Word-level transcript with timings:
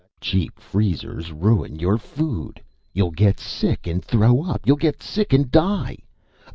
Cheap 0.19 0.59
freezers 0.59 1.31
ruin 1.31 1.77
your 1.77 1.99
food. 1.99 2.59
You'll 2.91 3.11
get 3.11 3.39
sick 3.39 3.85
and 3.85 4.03
throw 4.03 4.43
up. 4.43 4.61
You'll 4.65 4.75
get 4.77 5.03
sick 5.03 5.31
and 5.31 5.51
die. 5.51 5.97